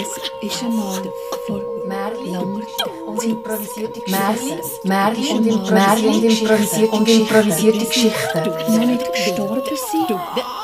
[0.00, 0.08] Es
[0.40, 1.02] ist einmal
[1.46, 4.88] vor langer und Zeit improvisierte Geschichten.
[4.88, 5.70] Märchen und
[6.06, 8.44] und improvisierte und improvisierte Geschichten.
[8.44, 8.78] Geschichten.
[8.78, 10.10] noch nicht gestorben sind,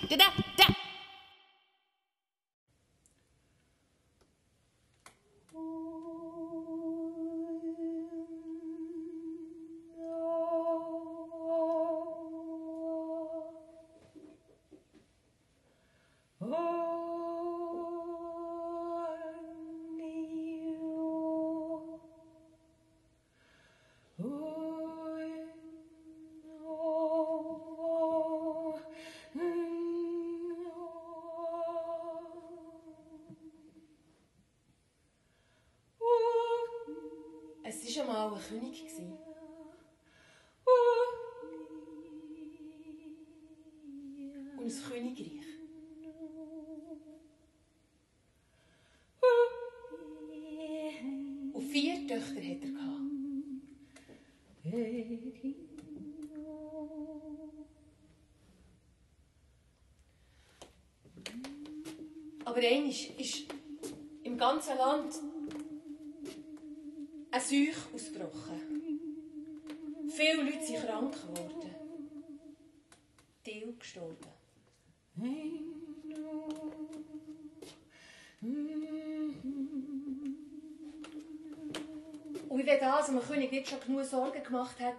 [83.91, 84.97] genug Sorgen gemacht hat,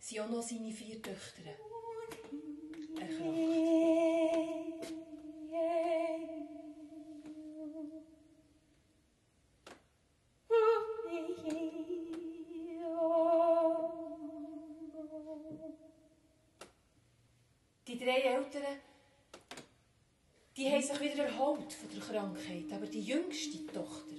[0.00, 1.42] sind auch noch seine vier Töchter
[3.00, 3.48] erkrankt.
[17.86, 18.62] Die drei Eltern,
[20.54, 22.70] die haben sich wieder erholt von der Krankheit.
[22.72, 24.17] Aber die jüngste Tochter,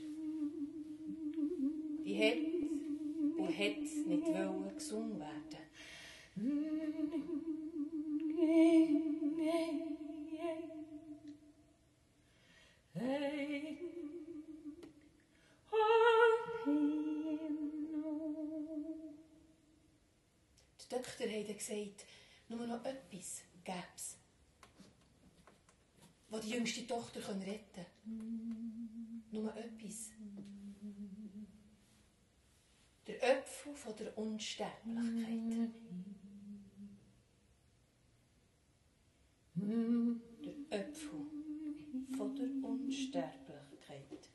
[21.59, 22.05] gesagt,
[22.47, 24.17] nur noch etwas gäbe es,
[26.29, 29.23] was die jüngste Tochter retten kann.
[29.31, 30.09] Nur etwas.
[33.05, 35.71] Der Öpfel von der Unsterblichkeit.
[39.55, 41.25] Der Öpfel
[42.17, 44.29] von der Unsterblichkeit.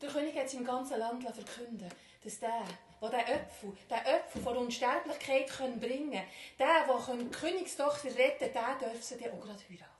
[0.00, 1.90] Der König hat es im ganzen Land verkünden
[2.22, 2.66] dass der,
[3.00, 5.48] der den Öpfel, den Öpfel von Unsterblichkeit
[5.80, 6.26] bringen kann,
[6.58, 9.94] der, der die Königstochter retten kann, der darf sie dann auch gerade heiraten.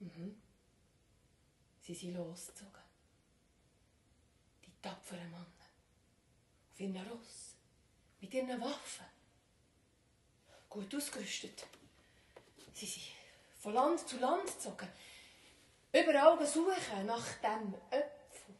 [0.00, 0.40] Mhm.
[1.80, 2.72] Sie sind losgezogen.
[4.64, 5.46] Die tapferen Männer.
[6.72, 7.56] Auf ihren Ross.
[8.20, 9.06] Mit ihren Waffen.
[10.68, 11.66] Gut ausgerüstet.
[12.72, 13.02] Sie sind
[13.58, 14.88] von Land zu Land gezogen.
[15.92, 18.54] Überall suchen nach dem Öpfel.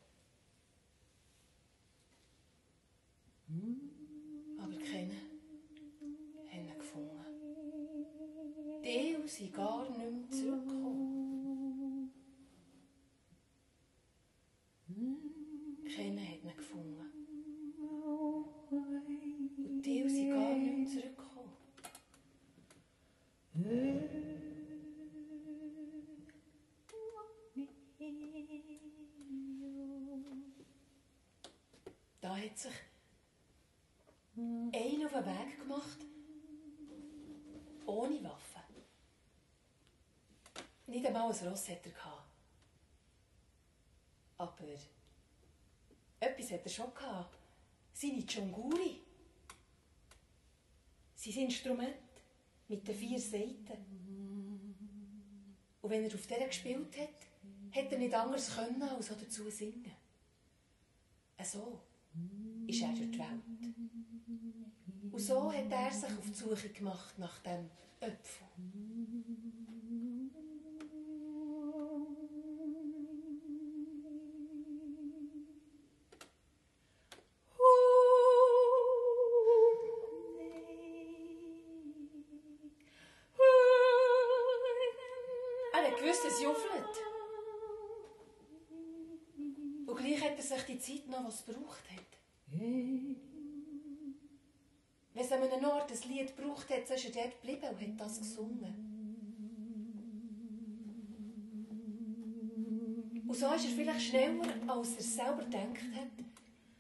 [4.58, 5.16] Aber keinen
[6.50, 7.20] haben ihn gefunden.
[8.84, 10.69] Die sind gar nicht mehr zurückgekommen.
[41.20, 41.92] Einmal ein Ross hatte er.
[41.92, 42.24] gehabt.
[44.38, 44.64] Aber
[46.20, 46.94] etwas hat er schon.
[46.94, 47.38] gehabt.
[47.92, 49.02] Seine Dschunguri.
[51.14, 51.94] Sein Instrument
[52.68, 54.00] mit den vier Seiten.
[55.82, 57.08] Und wenn er auf der gespielt hat,
[57.72, 59.92] hat er nicht anders können, als dazu singen.
[61.42, 61.80] So
[62.66, 63.42] ist er durch die Welt.
[65.12, 68.46] Und so hat er sich auf die Suche gemacht nach dem Öpfel.
[96.60, 98.90] Gebraucht hat, so ist er dort geblieben und hat das gesungen.
[103.26, 106.08] Und so ist er vielleicht schneller, als er selber gedacht hat,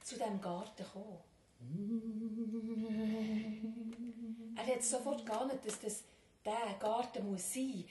[0.00, 1.18] zu diesem Garten gekommen.
[4.56, 6.02] Er hat sofort geahnt, dass das
[6.44, 7.84] der Garten muss sein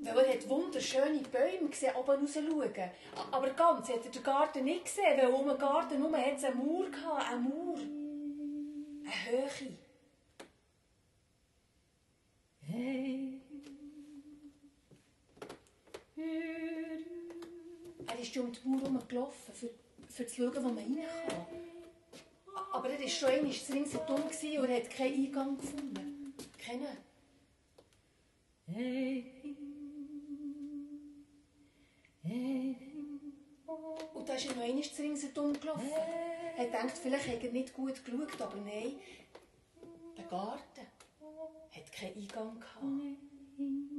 [0.00, 0.14] muss.
[0.14, 2.90] Weil er hat wunderschöne Bäume gesehen, oben raus schauen.
[3.32, 6.44] Aber ganz hat er den Garten nicht gesehen, weil um den Garten herum hat es
[6.44, 7.78] eine Mauer gehabt, eine Mauer.
[9.04, 9.78] Eine Höhe.
[18.38, 19.70] Er ist um die Mauer herumgelaufen, für,
[20.08, 20.98] für zu schauen, wo man rein
[21.28, 21.46] kann.
[22.72, 26.34] Aber er war schon einmal zu ringsherum und hat keinen Eingang gefunden.
[26.56, 26.86] Keinen.
[34.14, 35.90] Und da ist er noch einmal zu ringsherum gelaufen.
[36.56, 38.94] Er denkt, vielleicht hat er nicht gut geschaut, aber nein,
[40.16, 40.86] der Garten
[41.72, 43.97] hat keinen Eingang gehabt.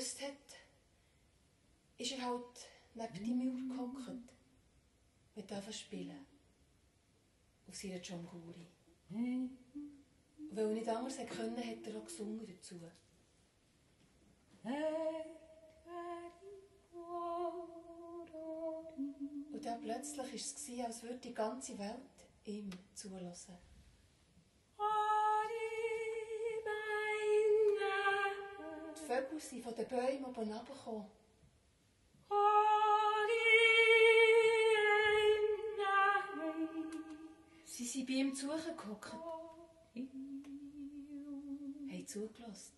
[0.00, 0.56] Gewusst hat,
[1.98, 4.32] ist er halt neben die Mauer gehockt.
[5.34, 6.26] Mit anfangen spielen.
[7.68, 8.66] Auf seiner Dschonguri.
[9.10, 9.58] Und
[10.52, 12.80] weil er nicht anders können, hat er auch gesungen dazu.
[19.52, 22.00] Und dann plötzlich war es, als würde die ganze Welt
[22.44, 23.69] ihm zulassen.
[29.10, 31.04] Vögel sind von den Bäumen oben herabgekommen.
[37.64, 39.12] Sie sind bei ihm zugehockt.
[41.90, 42.76] Haben zugelassen.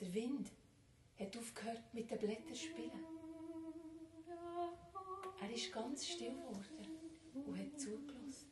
[0.00, 0.50] Der Wind
[1.20, 3.04] hat aufgehört mit den Blättern zu spielen.
[5.40, 7.12] Er ist ganz still geworden
[7.46, 8.49] und hat zugelassen.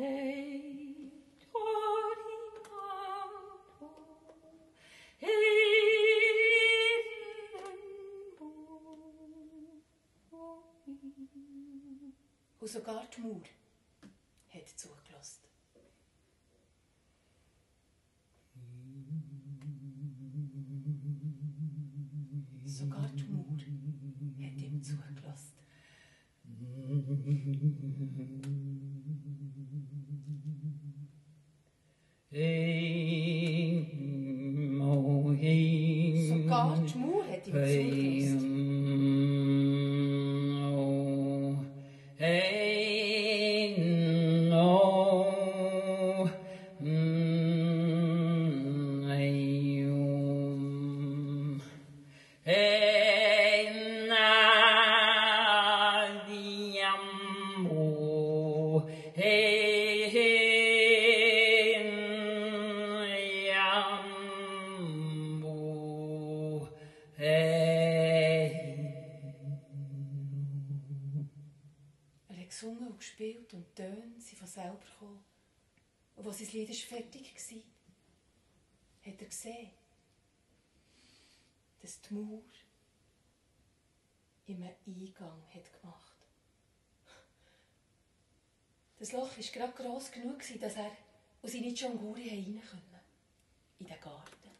[0.00, 0.08] Und
[12.66, 13.42] sogar die Mauer
[14.48, 15.44] hat zugelassen.
[22.64, 25.58] Sogar die Mauer hat ihm zugelassen.
[29.70, 29.86] Sogar
[89.40, 90.90] war gerade gross genug, dass er
[91.42, 93.00] und seine Dschonguri rein konnte.
[93.78, 94.50] In den Garten.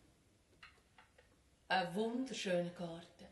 [1.68, 3.26] Ein wunderschöner Garten.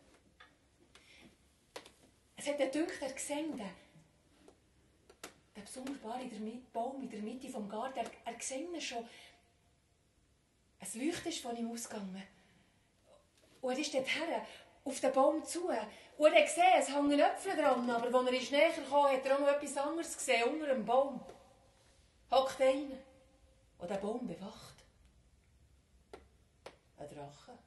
[2.37, 3.71] Es hat den Dünkel, er gesehen, den,
[5.57, 9.09] der sonderbare in der Mitte, Baum in der Mitte des Garten, er, er gesehen schon.
[10.81, 12.23] Ein Leucht ist von ihm ausgegangen.
[13.61, 14.43] Und er ist dorthin,
[14.85, 15.69] auf den Baum zu.
[15.69, 15.75] Und
[16.33, 19.41] er hat gesehen, es hängen Äpfel dran, aber als er näher kam, hat er auch
[19.41, 21.21] noch etwas anderes gesehen, unter dem Baum.
[22.31, 22.99] Hockt einer,
[23.81, 24.75] der den Baum bewacht.
[26.99, 27.59] Ein Drache.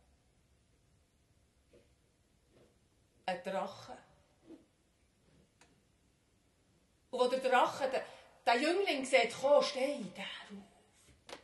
[3.25, 3.97] Ein Drache.
[7.09, 8.05] Und wo der Drache, der,
[8.45, 11.37] der Jüngling sieht, komm, steht er auf.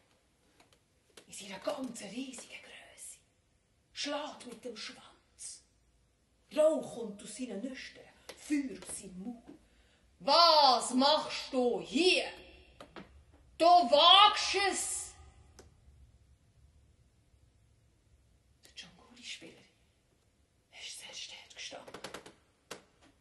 [1.27, 3.17] In seiner ganzen riesigen Größe.
[3.93, 5.63] Schlägt mit dem Schwanz.
[6.55, 8.05] Rauch kommt aus seinen Nüstern,
[8.37, 9.59] Feuer aus seinem Mund.
[10.19, 12.25] Was machst du hier?
[13.57, 15.15] Du wagst es!
[18.63, 19.63] Der Djanguri-Spieler
[20.79, 21.91] ist sehr still gestanden.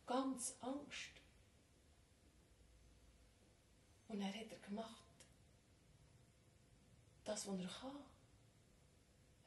[0.05, 1.13] Ganz Angst.
[4.09, 5.07] Und er hat er gemacht,
[7.25, 8.05] das, was er kann.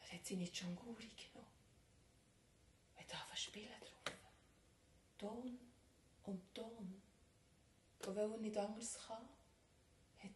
[0.01, 1.47] Er hat seine Djanguri genommen.
[2.95, 4.15] Er zu spielen drauf.
[5.19, 5.59] Ton
[6.23, 7.01] um Ton.
[8.05, 9.29] Und weil er nicht anders kann,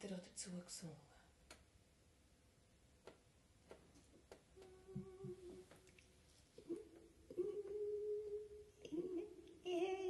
[0.04, 0.98] hat er auch dazu gesungen.
[9.66, 10.04] Der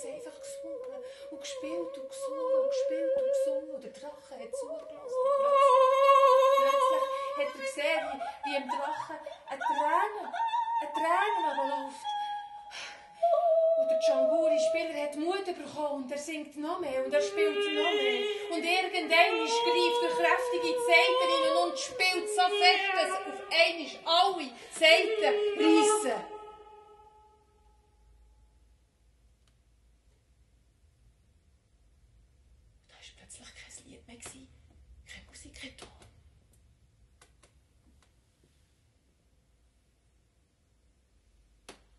[0.00, 3.70] es einfach gesungen und gespielt und gesungen und gespielt und gesungen.
[3.74, 5.20] Und der Drache hat zugelassen.
[6.56, 10.22] Plötzlich, hat er gesehen, wie, wie im Drachen eine Träne,
[10.80, 12.06] eine Träne runterläuft.
[13.80, 17.92] Und der Djanguri-Spieler hat Mut bekommen und er singt noch mehr und er spielt noch
[17.92, 18.22] mehr.
[18.50, 23.40] Und irgendwann greift er kräftig in die Seiten rein und spielt so fest, dass auf
[23.50, 25.24] einmal alle Seiten
[25.56, 26.20] reissen.
[32.86, 34.48] Da war plötzlich kein Lied mehr, gewesen,
[35.06, 35.88] keine Musik, kein Ton.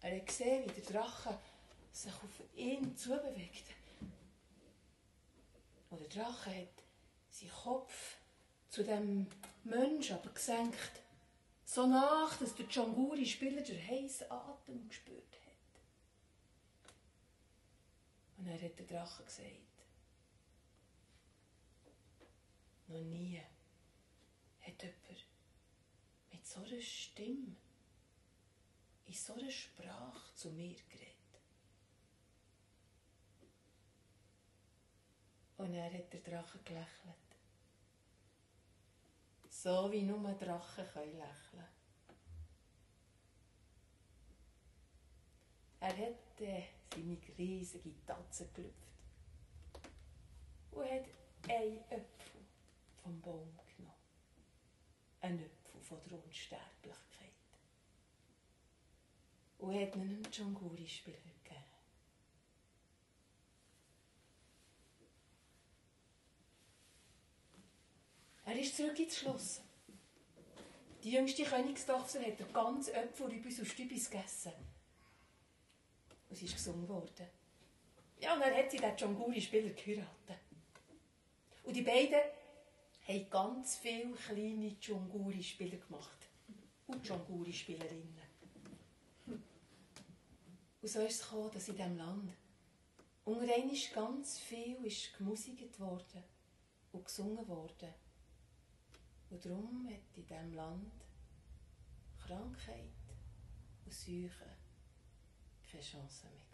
[0.04, 1.38] Er hat gesehen, wie der Drache
[1.92, 3.66] sich auf ihn zubewegt.
[5.90, 6.84] Und der Drache hat
[7.30, 8.18] seinen Kopf
[8.70, 9.28] zu dem
[9.64, 11.02] Menschen aber gesenkt,
[11.66, 15.82] so nach, dass der Djanguri-Spieler den heißen Atem gespürt hat.
[18.38, 19.48] Und er hat der Drache gesagt,
[22.88, 23.42] noch nie
[24.62, 25.26] hat jemand
[26.32, 27.56] mit so einer Stimme
[29.12, 31.12] in so einer Sprache zu mir geredet.
[35.58, 36.88] Und er hat der Drache gelächelt.
[39.50, 41.68] So wie nur Drachen können lächeln.
[45.82, 46.64] Er hat äh,
[46.94, 48.78] seine riesige Tatze gelüpft
[50.72, 51.06] und hat
[51.50, 52.46] einen Apfel
[53.04, 53.94] vom Baum genommen.
[55.20, 57.11] Ein Apfel von der Unsterblichkeit.
[59.62, 61.64] Und hat ihn einem Djanguri-Spieler gegeben.
[68.44, 69.62] Er ist zurück ins Schloss.
[71.04, 74.52] Die jüngste Königstochter hat den ganzen Äpfel Rübis und Stübis gegessen.
[76.28, 77.28] Und sie ist gesungen worden.
[78.20, 80.40] Ja, und dann hat sie den Djanguri-Spieler geheiratet.
[81.64, 82.20] Und die beiden
[83.08, 86.18] haben ganz viele kleine Djanguri-Spieler gemacht.
[86.88, 88.31] Und Djanguri-Spielerinnen.
[90.82, 92.34] Und so ist es gekommen, dass in diesem Land
[93.24, 96.24] unter einmal ganz viel ist gemusikt worden
[96.92, 97.94] und gesungen worden.
[99.30, 100.92] Und darum hat in diesem Land
[102.26, 102.90] Krankheit
[103.86, 104.62] und Seuchen
[105.70, 106.52] keine Chance mehr gehabt.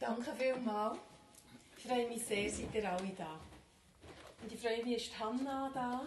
[0.00, 0.98] Danke vielmals.
[1.78, 3.40] Ich freue mich sehr, seid ihr alle da.
[4.42, 6.06] Und ich freue mich, ist Hanna da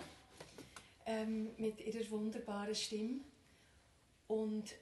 [1.06, 3.20] ähm, mit ihrer wunderbaren Stimme.
[4.28, 4.74] Und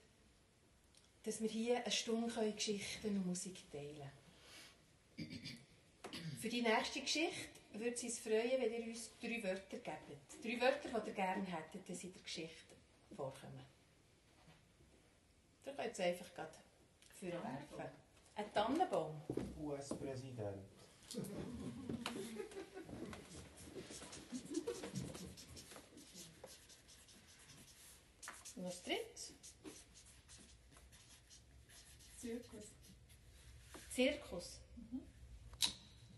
[1.23, 4.11] dass wir hier eine Stunde Geschichten und Musik teilen
[5.17, 5.59] können.
[6.39, 10.43] Für die nächste Geschichte würde es uns freuen, wenn ihr uns drei Wörter gebt.
[10.43, 12.75] Drei Wörter, die ihr gerne hättet, dass in der Geschichte
[13.15, 13.65] vorkommen.
[15.65, 16.53] Ihr könnt es einfach gerade
[17.19, 18.05] vorwerfen.
[18.35, 19.21] Ein Tannenbaum.
[19.59, 20.74] US-Präsident.
[28.55, 29.33] Was drittes?
[32.17, 32.71] Zirkus.
[33.89, 34.59] Zirkus.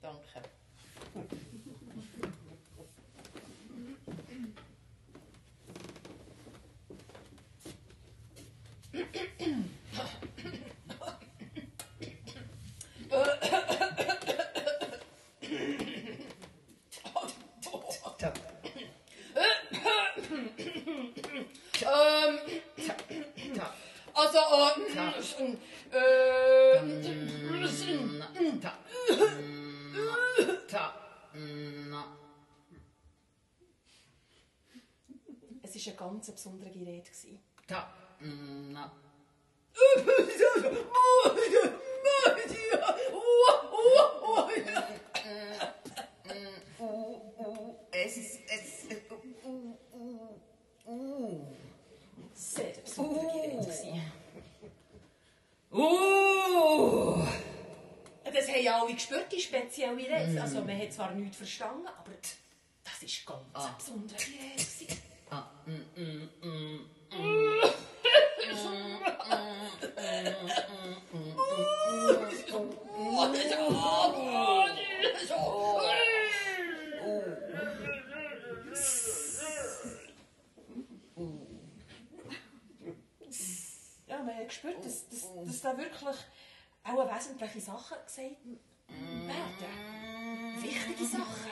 [0.02, 0.42] Danke.
[18.18, 18.34] Ta,
[21.82, 22.40] Ähm,
[23.56, 23.74] ta,
[24.14, 24.40] also,
[25.40, 25.50] äh,
[28.60, 28.74] ta,
[30.68, 30.94] ta,
[35.62, 37.40] es war eine ganz besondere gewesen.
[37.68, 38.92] Ta, na.
[47.92, 48.86] Es ist, es,
[49.44, 51.46] uh, uh, uh.
[52.34, 53.37] Sehr besondere Rede.
[55.78, 57.22] Uh.
[58.24, 60.42] Das haben ja alle gespürt, die spezielle Rede.
[60.42, 62.12] Also, man hat zwar nichts verstanden, aber
[62.84, 64.88] das war ganz eine besondere gewesen.
[65.30, 66.00] Ah, mm,
[66.48, 66.80] mm,
[84.68, 84.82] mm.
[84.82, 86.18] Gespürt, dass, dass, dass da wirklich
[86.84, 88.38] auch wesentliche Sachen gesagt
[88.88, 90.64] werden.
[90.64, 91.52] Wichtige Sachen.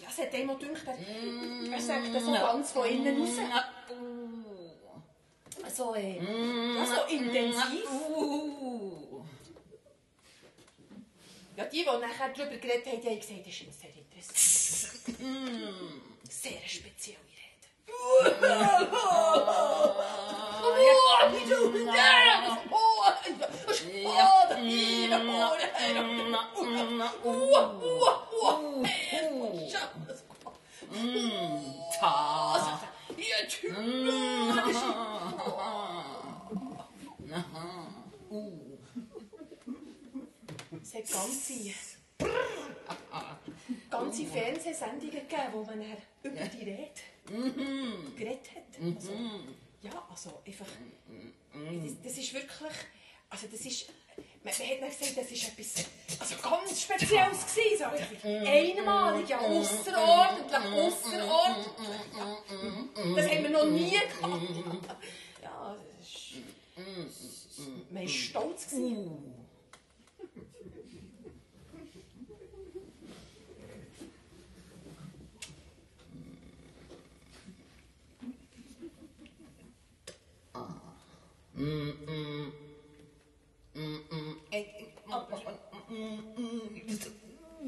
[0.00, 3.36] Ja, es hat auch gedacht, er, er sagt das so ganz von innen raus.
[5.74, 7.90] So, äh, ja, so intensiv.
[8.10, 9.22] Uh.
[11.56, 15.04] Ja, die, die nachher darüber geredet haben, die haben gesagt, das ist immer sehr interessant.
[16.28, 17.68] Sehr spezielle Rede.
[32.00, 32.78] Ta.
[40.82, 41.74] Es hat ganze,
[43.90, 45.82] ganze Fernsehsendungen gegeben, wo man
[46.22, 47.00] über die Rede
[48.16, 48.82] geredet hat.
[48.82, 49.12] Also,
[49.82, 50.66] ja, also einfach,
[51.52, 52.72] das, das ist wirklich,
[53.30, 53.88] also das ist,
[54.42, 55.84] man, man hat dann gesagt, das ist etwas
[56.20, 61.72] also ganz Spezielles gewesen, so einmalig, ja, außerordentlich, außerordentlich.
[62.16, 62.38] Ja,
[63.16, 65.02] das haben wir noch nie gehabt.
[65.42, 68.70] Ja, das ist, man war stolz.
[68.70, 69.47] Gewesen.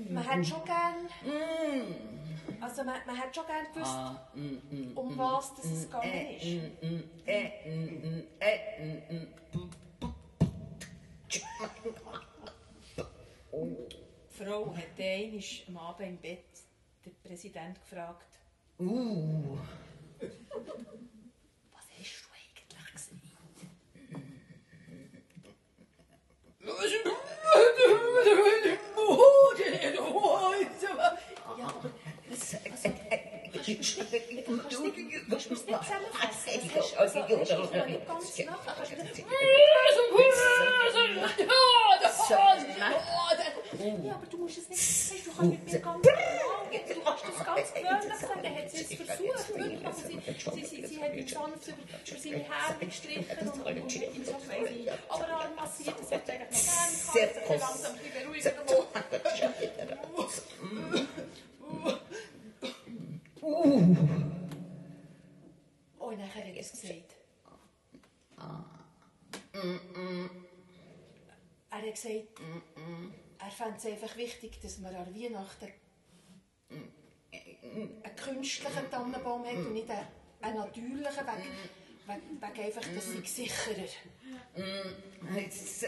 [0.08, 1.08] Man hat schon gern,
[2.60, 3.98] also man, man hat schon gern gewusst,
[4.94, 6.44] um was das es gegangen ist.
[11.32, 11.40] Die
[14.44, 16.44] Frau hat einmal am Abend im Bett
[17.04, 18.26] den Präsident gefragt,
[18.78, 19.58] Uh.
[21.70, 23.20] was hast du eigentlich gesehen?
[23.28, 23.36] Ja,
[26.72, 26.94] aber das, also, kannst du es nicht, kannst du es nicht zusammenfassen?
[26.94, 27.10] Was hast du
[27.52, 27.80] also,
[28.16, 28.44] hast du noch
[29.70, 30.49] nicht ganz
[38.50, 38.74] nachher?
[38.76, 39.24] Kannst du nicht...
[44.04, 47.44] Ja, aber du musst es nicht du kannst mit mir ganz genau, du kannst das
[47.46, 49.50] ganz gewöhnlich sagen, er hat es jetzt versucht,
[49.84, 55.54] aber sie, hat ihn sanft über, seine Haare gestrichen und, und ihm so quasi Oberarm
[55.56, 59.59] massiert, das hat er eigentlich noch gerne gehabt, jetzt hat er langsam ein bisschen beruhigt.
[65.98, 67.14] Oh, hat er es gesagt.
[71.70, 71.82] Er
[73.38, 75.68] er fände es einfach wichtig, dass man an Weihnachten
[76.70, 80.06] einen künstlichen Tannenbaum hat und nicht einen,
[80.40, 83.88] einen natürlichen, wegen, wegen, einfach, das sei sicherer.
[85.36, 85.84] It's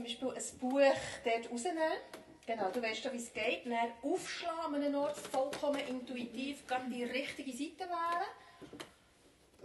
[0.00, 0.80] zum Beispiel ein Buch
[1.24, 1.82] dort rausnehmen.
[2.46, 3.66] Genau, du weißt ja, wie es geht.
[3.66, 8.26] Dann aufschlagen an einem Ort, vollkommen intuitiv, gerade die richtige Seite wählen.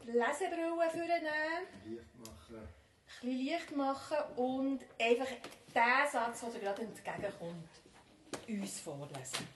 [0.06, 2.58] Lesebrille vornehmen, Licht machen.
[2.58, 2.68] ein
[3.22, 5.28] bisschen Licht machen und einfach
[5.74, 7.70] den Satz, der dir gerade entgegenkommt,
[8.48, 9.48] uns vorlesen.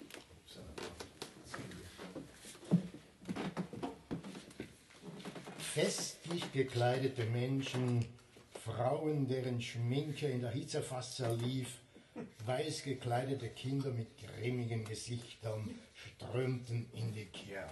[5.60, 8.19] Festlich gekleidete Menschen,
[8.80, 11.80] Frauen, deren Schminke in der Hitze fast zerlief,
[12.46, 17.68] weiß gekleidete Kinder mit grimmigen Gesichtern strömten in die Kirche.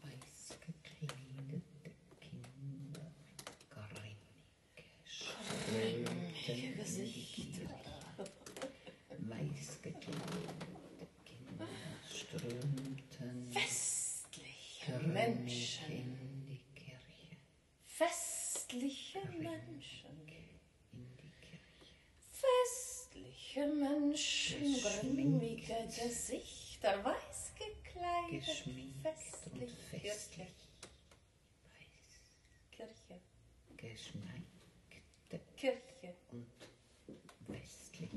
[0.00, 1.60] Weiß gekleidete
[2.22, 3.12] Kinder,
[5.66, 7.68] grimmige Gesichter.
[9.28, 11.68] Weiß gekleidete Kinder
[12.10, 15.92] strömten Festliche Menschen.
[15.92, 17.36] in die Kirche.
[18.68, 20.28] Festliche Menschen.
[20.92, 21.94] In die Kirche.
[22.34, 28.44] Festliche Menschen, grimmige Gesichter, weiß gekleidet,
[29.02, 30.48] festlich, festlich.
[32.70, 34.12] Kirche,
[35.16, 36.46] Weiß Kirche, und
[37.48, 38.10] westlich.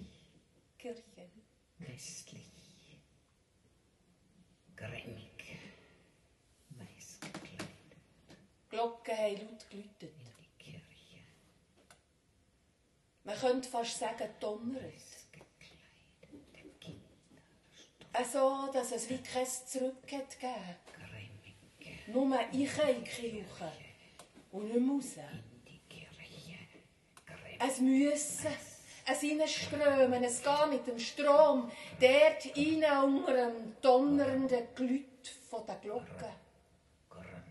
[0.78, 1.30] Kirche.
[1.80, 2.46] Westlich.
[4.76, 5.60] Grimmig.
[6.72, 7.72] Weiß gekleidet
[8.70, 10.02] Glocken haben laut geläutet.
[10.02, 11.20] in die Kirche.
[13.32, 14.84] Man könnte fast sagen, donnert.
[16.82, 17.00] Kinder.
[18.12, 20.76] Also, dass es wie kein Zurück gegeben.
[22.08, 23.72] Nur ich in die Kirche
[24.52, 25.15] und nicht mehr raus.
[27.60, 28.48] Es müssen,
[29.06, 35.06] es hineinströmen, es geht mit dem Strom, dort rein unter dem donnernden Glüt
[35.67, 36.34] den Glocken.
[37.10, 37.44] Grimm.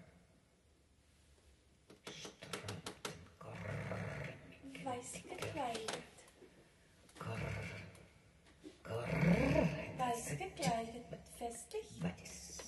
[2.11, 3.05] Strömten
[3.39, 3.71] grimmig.
[4.85, 6.03] Weiss gekleidet,
[7.19, 7.39] Grr.
[10.27, 10.31] Grr.
[10.31, 11.05] weiss gekleidet,
[11.39, 12.59] festlich, Weiß.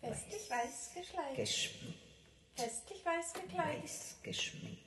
[0.00, 1.94] festlich weiß gekleidet, Geschm
[2.54, 3.84] festlich weiß gekleidet.
[3.84, 4.78] weiß geschminkt.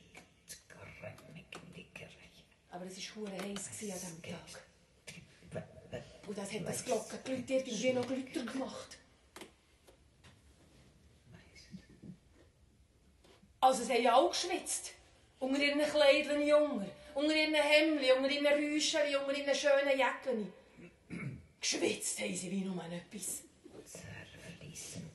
[1.51, 2.17] Grimmig Kirche.
[2.71, 4.61] Aber es war hure heiß an diesem Tag.
[6.27, 8.97] Und das hat das Glockenglüt irgendwie noch glüter gemacht.
[13.61, 14.91] Also sie haben ja auch geschwitzt.
[15.39, 20.53] Unter ihren Kleidern Jünger, unter ihren Hemdli, unter ihren Rüscheli, unter ihren schönen Jäckchen.
[21.65, 23.41] Geschwitzt haben sie wie nur etwas.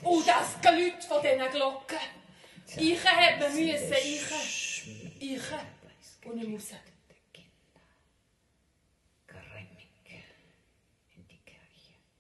[0.03, 1.99] Und das Glüt von diesen Glocken.
[2.77, 5.21] Ich man müssen, ich.
[5.21, 5.43] Ich.
[6.25, 6.79] Und nicht raus.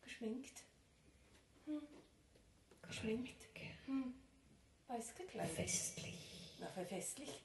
[0.04, 0.62] Geschminkt.
[1.66, 1.82] Hm.
[2.82, 3.54] Geschminkt.
[3.54, 4.14] Grimmig.
[4.86, 5.56] Weiß gekleidet.
[5.56, 6.54] Festlich.
[6.60, 7.42] Na, festlich.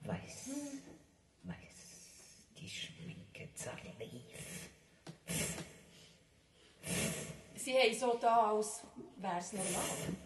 [0.00, 0.50] Weiß.
[1.44, 1.76] Weiß.
[2.56, 4.31] Die Schminke zerlief.
[7.54, 8.82] Sie haben so da, als
[9.16, 10.16] wäre es normal.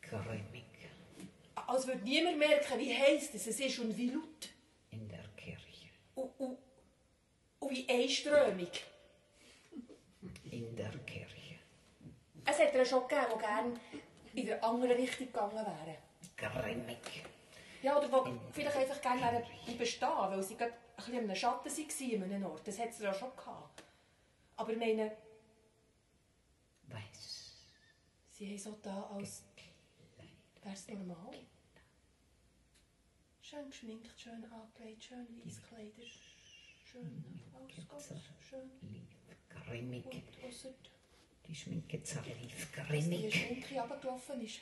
[0.00, 0.64] Grimmig
[1.66, 4.48] Als würde niemand merken, wie heiß es ist und wie laut.
[4.90, 5.88] in der Kirche.
[6.14, 6.58] Und, und,
[7.58, 8.84] und wie einströmig.
[10.50, 11.56] In der Kirche.
[12.44, 13.80] Es hat ja schon gegeben, die gerne
[14.40, 15.96] in der anderen Richtung gegangen wären.
[16.36, 17.24] Grimmig.
[17.82, 21.20] Ja, oder die vielleicht einfach gerne wären bleiben stehen, weil sie gerade ein bisschen in
[21.24, 22.66] einem Schatten waren an einem Ort.
[22.66, 23.82] Das hat es ja schon gehabt.
[24.56, 25.16] Aber ich meine,
[26.88, 27.52] Weiß.
[28.30, 29.42] sie haben so da, als
[30.62, 31.34] wäre es normal.
[33.42, 36.08] Schön geschminkt, schön angelegt, schön weiss gekleidet.
[36.90, 39.04] Schön alles ganz schön Lief.
[39.48, 40.04] Grimmig.
[40.44, 40.70] ausser,
[41.46, 42.72] Die Schminke zerlief.
[42.74, 43.34] dass die Grimmig.
[43.34, 44.60] Schminke runtergelaufen ist.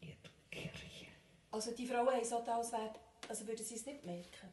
[0.00, 1.06] In der Kirche.
[1.50, 2.92] Also die Frauen haben so da, als, wär,
[3.28, 4.48] also würden sie es nicht merken.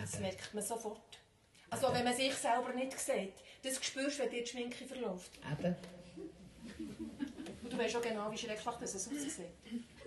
[0.00, 1.18] Das merkt man sofort.
[1.70, 3.34] Also wenn man sich selber nicht sieht.
[3.62, 5.32] Das spürst du, wenn dir die Schminke verläuft.
[5.50, 5.76] Eben.
[7.62, 9.40] Und du weißt auch genau, wie schrecklich das aussieht.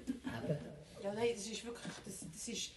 [0.08, 0.58] Eben.
[1.02, 1.94] Ja, nein, das ist wirklich...
[2.06, 2.72] Das, das ist...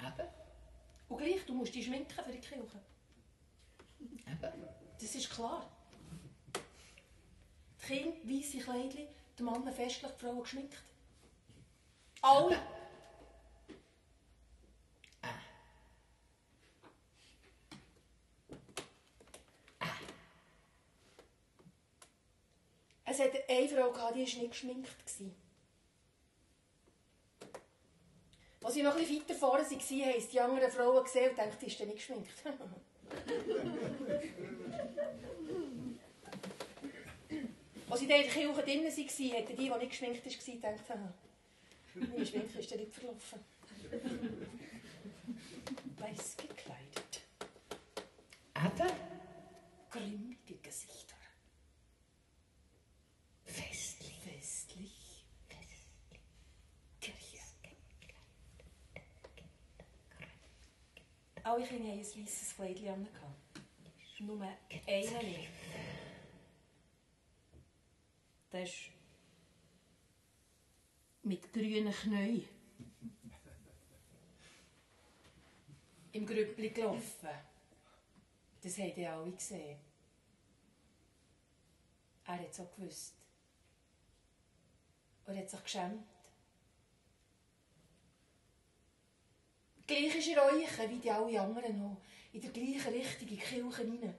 [0.00, 0.28] Eben.
[1.08, 2.80] Und gleich, du musst dich schminken für die Kirche.
[4.00, 4.52] Eben.
[5.00, 5.68] Das ist klar.
[7.82, 10.76] Die Kinder, weisse Kleidchen, die Männer festlich, die Frauen geschminkt.
[12.22, 12.58] Alle.
[23.36, 24.98] Es hat eine Frau gehabt, die war nicht geschminkt.
[24.98, 25.34] gewesen.
[28.62, 29.80] Als sie noch ein bisschen weiter vorne waren, haben
[30.20, 32.30] sie die anderen Frauen gesehen und gedacht, die ist nicht geschminkt.
[37.88, 41.14] Als sie in der Kirche drinnen waren, hätten die, die nicht geschminkt waren, gedacht, aha,
[41.94, 43.44] meine Schminke ist nicht verlaufen.
[45.98, 47.22] Weiß gekleidet,
[48.54, 48.92] Eben.
[49.90, 51.14] grimmige Gesichter,
[53.44, 54.18] Festlich.
[54.24, 55.80] festlich, Kirche.
[61.56, 63.08] Alle Kinder haben ein weißes Kleidchen an.
[64.18, 65.48] Nur einer nicht.
[68.52, 68.90] Der ist
[71.22, 72.46] mit grünen Knien
[76.12, 77.30] im Grüppli gelaufen.
[78.62, 79.78] Das haben die alle gesehen.
[82.26, 83.14] Er hat es auch gewusst.
[85.24, 86.15] Und er hat sich geschämt.
[89.86, 91.96] Gleich ist er euch, wie die alle anderen auch,
[92.32, 94.18] in der gleichen Richtung in die Kirche hinein.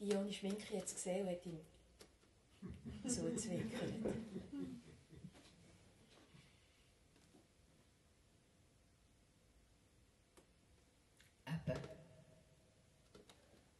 [0.00, 1.60] Die ohne Schminke hat es gesehen und hat ihm
[3.06, 3.82] so gezwinkert.
[3.82, 4.82] Eben.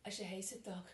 [0.07, 0.85] Es war ein heißer Tag.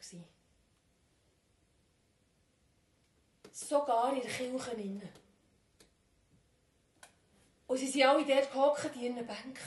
[3.53, 5.09] Sogar in der Kirche innen.
[7.67, 9.59] Und sie sind alle dort gehockt in ihren Bänken.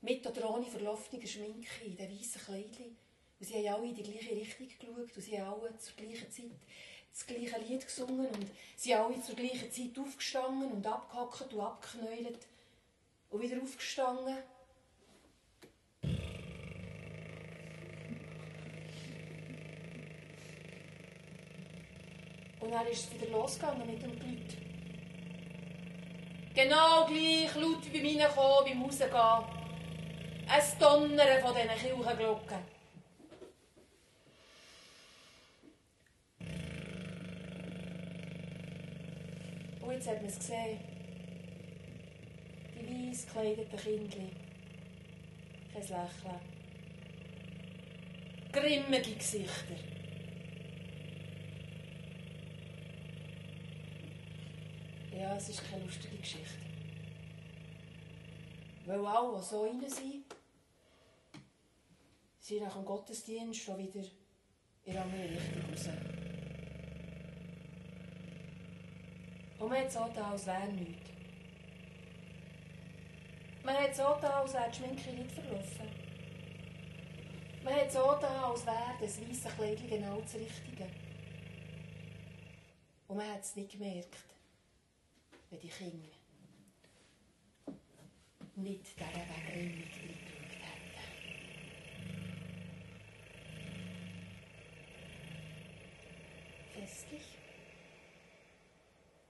[0.00, 2.96] Mit oder ohne verlaufene Schminke, in den weißen Kleidchen.
[3.38, 6.30] Und sie haben alle in die gleiche Richtung geschaut und sie haben alle zur gleichen
[6.30, 6.50] Zeit
[7.12, 11.60] das gleiche Lied gesungen und sie sind alle zur gleichen Zeit aufgestanden und abgehockt und
[11.60, 12.46] abgeknäult
[13.30, 14.38] und wieder aufgestanden.
[22.68, 24.58] Und dann ist es wieder losgegangen mit dem Glied.
[26.54, 29.10] Genau gleich laut wie beim Reinkommen, beim Rausgehen.
[30.46, 32.58] Ein Donnern von diesen Kirchenglocken.
[39.80, 40.78] Und jetzt hat man es gesehen.
[42.74, 44.30] Die weiss gekleideten Kindchen.
[45.72, 46.40] Kein Lächeln.
[48.52, 49.97] Grimmige Gesichter.
[55.18, 56.58] Ja, es ist keine lustige Geschichte.
[58.86, 60.24] Weil alle, die so rein sind,
[62.38, 64.06] sind nach dem Gottesdienst schon wieder
[64.84, 65.88] in eine andere Richtung raus.
[69.58, 71.10] Und man hat so da, als wäre nichts.
[73.64, 75.88] Man hat so da, als wäre die Schminke nicht verlaufen.
[77.64, 80.86] Man hat so da, als wäre das weiße Kleidchen genau das Richtige.
[83.08, 84.28] Und man hat es nicht gemerkt
[85.50, 86.08] wenn die Kinder
[88.56, 90.08] nicht dieser Weg reingeschaut
[90.60, 90.98] hätten.
[96.74, 97.38] Festlich,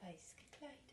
[0.01, 0.89] weiß gekleidet.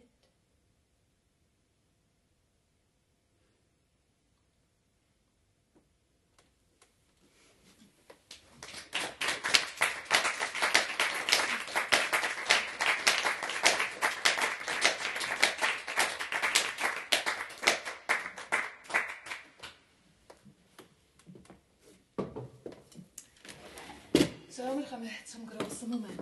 [24.56, 26.20] So, wir kommen zum grossen Moment.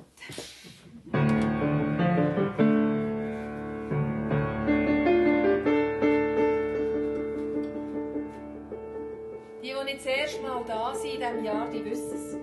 [9.61, 12.37] Die, die nicht das erste Mal da sind in diesem Jahr, die wissen es.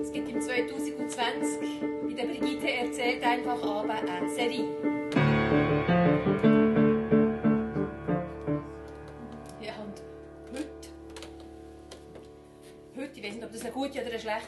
[0.00, 1.60] Es gibt im 2020
[2.06, 4.99] bei der Brigitte erzählt einfach aber eine Serie.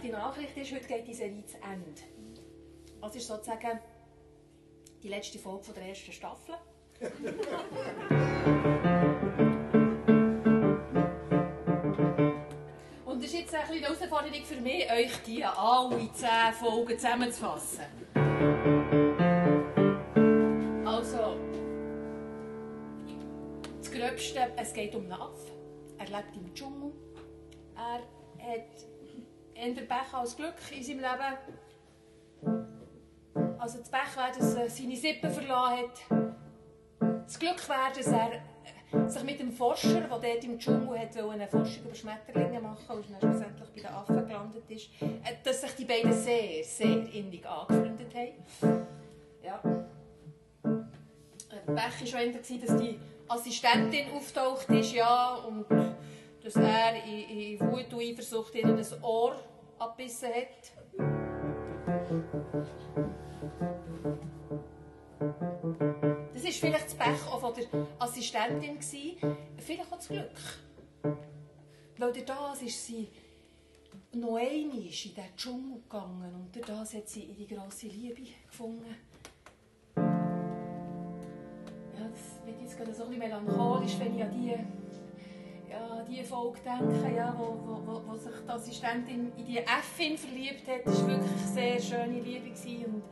[0.03, 1.93] Schlechte Nachricht ist, heute geht die Serie zu Ende.
[3.01, 3.79] Das ist sozusagen
[5.03, 6.55] die letzte Folge von der ersten Staffel.
[13.05, 16.99] Und es ist jetzt ein bisschen eine Herausforderung für mich, euch die alle zehn Folgen
[16.99, 17.85] zusammenzufassen.
[20.85, 21.37] Also,
[23.79, 25.53] das Gröbste, es geht um Aff.
[25.99, 26.93] Er lebt im Dschungel.
[27.77, 28.01] Er
[28.39, 28.92] hat
[29.63, 31.39] eher Pech als Glück in seinem Leben.
[33.59, 36.01] Also das Pech wäre, dass er seine Sippe verloren hat.
[37.25, 41.17] Das Glück wäre, dass er äh, sich mit dem Forscher, der dort im Dschungel hat,
[41.17, 45.61] eine Forschung über Schmetterlinge machen und dann schlussendlich bei den Affen gelandet ist, äh, dass
[45.61, 48.87] sich die beiden sehr, sehr innig angefreundet haben.
[49.45, 49.61] Ja.
[51.51, 52.99] Äh, Pech war schon eher, dass die
[53.29, 55.67] Assistentin auftaucht ist, ja, und
[56.43, 59.37] dass er in, in Wut und Eifersucht ihr das Ohr
[59.79, 60.73] abbissen hat.
[66.35, 67.67] Das war vielleicht das Pech auch von der
[67.99, 69.37] Assistentin, gewesen.
[69.59, 70.31] vielleicht auch das Glück.
[71.99, 73.09] Weil durch das ist sie
[74.15, 78.95] noch einmal in diesen Dschungel gegangen und durch das hat sie ihre grosse Liebe gefunden.
[79.97, 80.03] Ja,
[82.11, 84.55] das wird jetzt gerade so ein bisschen melancholisch, wenn ich an die
[85.73, 90.69] ja, die Folge denken, ja, wo, wo, wo, sich die Assistentin in die Äffin verliebt
[90.69, 90.87] hat.
[90.87, 92.51] Das war wirklich eine sehr schöne Liebe.
[92.87, 93.03] Und,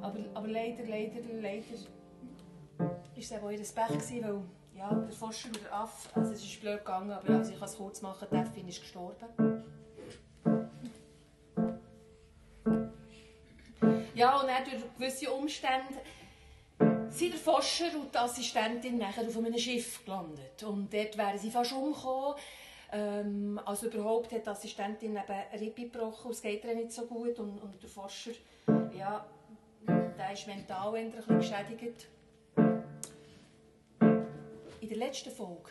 [0.00, 1.66] aber, aber leider, leider, leider
[2.78, 4.40] war es auch ihr Pech, gewesen, weil
[4.76, 7.68] ja, der Forscher oder der Aff, also es ist blöd gegangen, aber also ich kann
[7.68, 9.64] es kurz machen, die Äffin ist gestorben.
[14.14, 15.94] Ja, und dann durch gewisse Umstände
[17.18, 20.62] sind der Forscher und die Assistentin nachher auf einem Schiff gelandet.
[20.62, 22.36] Und dort wären sie fast umgekommen.
[22.92, 27.38] Ähm, also überhaupt hat die Assistentin eben Rippe gebrochen, es geht ihr nicht so gut.
[27.38, 28.32] Und, und der Forscher,
[28.96, 29.26] ja,
[29.86, 32.06] der ist mental ein bisschen geschädigt.
[34.80, 35.70] In der letzten Folge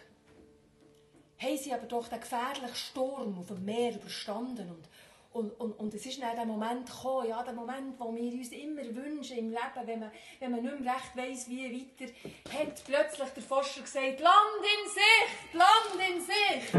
[1.40, 4.90] haben sie aber doch den gefährlichen Sturm auf dem Meer überstanden und
[5.38, 8.52] und, und, und es ist dann der Moment gekommen, ja, der Moment, wo wir uns
[8.52, 12.12] immer wünschen im Leben, wenn man, wenn man nicht mehr recht weiss, wie weiter,
[12.58, 16.74] hat plötzlich der Forscher gesagt, Land in Sicht, Land in Sicht.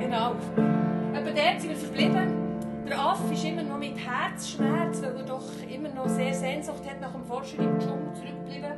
[0.00, 0.34] Genau.
[1.14, 2.58] Aber dort sind wir verblieben.
[2.88, 7.00] Der Affe ist immer noch mit Herzschmerz, weil er doch immer noch sehr Sehnsucht hat
[7.00, 8.72] nach dem Forscher im Dschungel zurückgeblieben.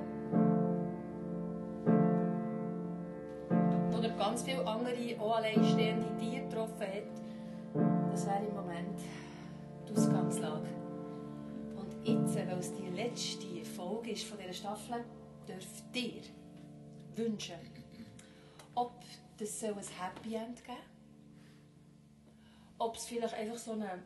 [3.90, 7.22] Wo er ganz viele andere, auch alleinstehende Tiere getroffen hat.
[10.32, 10.68] Ausgangslage.
[11.76, 15.04] Und jetzt, weil es die letzte Folge ist von dieser Staffel,
[15.46, 16.22] dürft ihr
[17.16, 17.56] wünschen,
[18.74, 18.92] ob
[19.38, 20.78] das ein Happy End geben
[22.78, 24.02] ob es vielleicht einfach so einen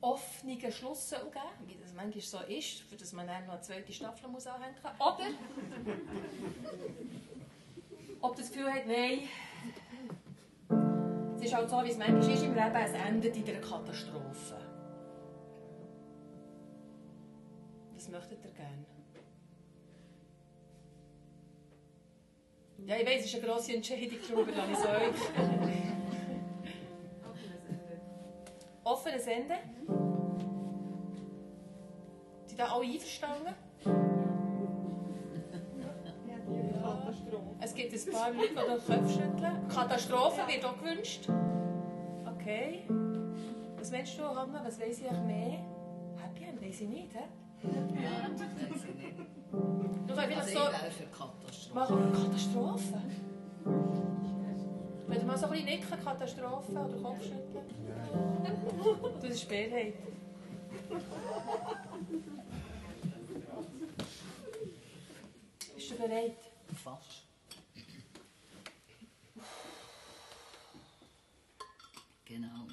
[0.00, 3.62] offenen Schluss soll geben wie das manchmal so ist, für das man dann noch eine
[3.62, 5.06] zweite Staffel muss anhängen muss.
[5.06, 5.26] Oder
[8.20, 9.28] ob das Gefühl hat, nein,
[11.36, 14.69] es ist halt so, wie es manchmal ist im Leben, es endet in einer Katastrophe.
[18.10, 18.84] Möchtet ihr gerne?
[22.86, 25.80] Ja, ich weiß, es ist eine grosse Entscheidung, darum überlasse ich es euch.
[28.84, 29.54] Offenes Ende.
[32.46, 33.54] Sind da alle einverstanden?
[37.60, 39.68] Es gibt ein paar Leute, die den Kopf schütteln.
[39.68, 41.28] Katastrophe wird auch gewünscht.
[42.26, 42.82] Okay.
[43.78, 44.62] Was meinst du, Hanna?
[44.64, 45.60] Was weiss ich mehr?
[46.16, 47.24] Happy End weiss ich nicht, hä?
[47.62, 48.40] Ja, das.
[50.06, 50.60] Du Also vielleicht ich so...
[50.60, 51.74] Katastrophe.
[51.74, 53.02] Machen wir Katastrophe?
[55.06, 57.66] Wenn du mal so ein bisschen nicken, Katastrophe oder Kopfschütteln?
[59.20, 59.94] Das ist Mehrheit.
[65.74, 66.36] Bist du bereit?
[66.82, 67.24] Fast.
[72.24, 72.69] Genau,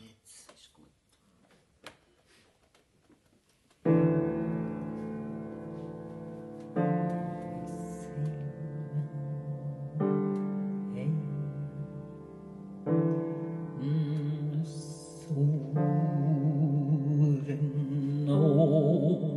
[18.67, 19.36] Land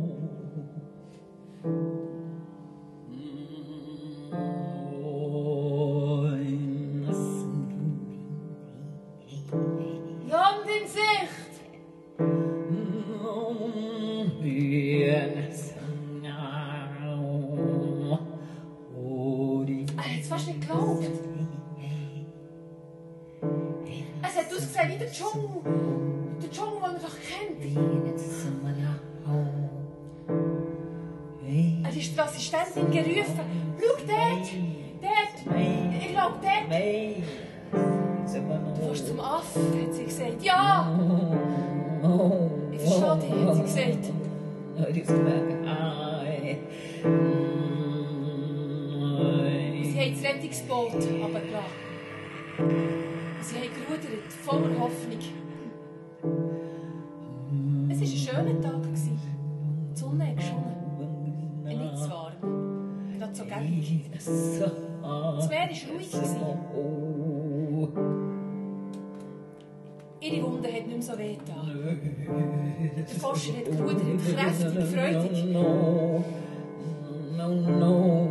[73.31, 75.45] Forscher hat gerudert, kräftig, freudig.
[75.53, 76.25] No.
[77.37, 78.29] No, no.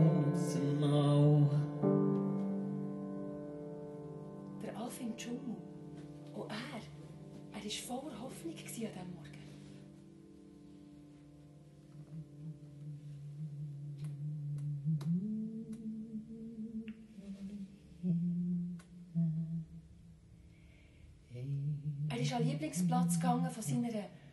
[0.78, 1.51] No.
[4.62, 5.57] Der Alf im Dschungel.
[6.34, 6.82] Und er,
[7.53, 9.30] er war voller Hoffnung an diesem Morgen.
[22.11, 23.88] Er ist an den Lieblingsplatz gegangen von seiner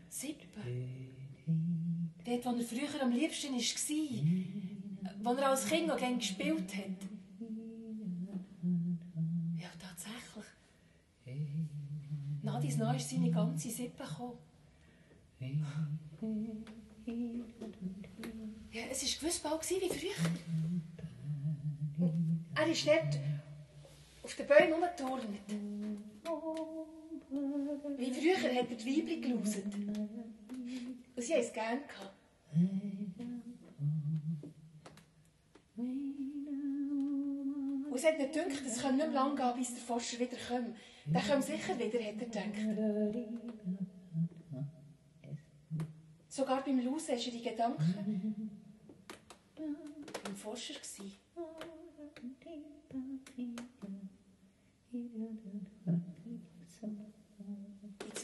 [0.10, 0.62] Sippe.
[2.26, 5.24] Dort, wo er früher am liebsten war.
[5.24, 7.02] Wo er als Kind noch gerne gespielt hat.
[9.58, 10.46] Ja, tatsächlich.
[12.44, 14.38] Nach dies Neu ist seine ganze Sippe gekommen.
[18.72, 20.20] Ja, es war gewiss bald wie früher.
[22.56, 23.20] Er ist dort
[24.24, 25.26] auf den Bäumen rumgeturnt.
[27.98, 29.66] Wie früher hat er die Weibchen gelauset.
[29.66, 32.14] Und sie haben es gerne gehabt.
[37.90, 40.38] Und es hat mir gedacht, es könnte nicht mehr lange gehen, bis der Forscher wieder
[40.48, 40.76] kommt.
[41.06, 42.54] Der kommt sicher wieder, hat er gedacht.
[46.30, 48.62] Sogar beim Lausen war er die Gedanken
[50.24, 50.76] beim Forscher.
[50.76, 51.27] gewesen.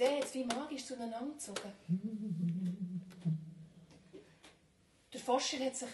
[0.04, 1.72] Hat es wie magisch zueinander gezogen.
[5.14, 5.90] Der Forscher hat sich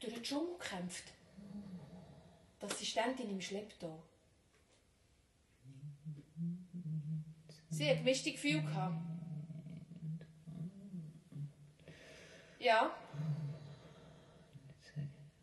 [0.00, 1.04] durch den Dschungel gekämpft.
[2.60, 4.02] Die Assistentin im Schlepptau.
[7.70, 8.96] Sie hat gemischte Gefühle gehabt.
[12.58, 12.94] Ja.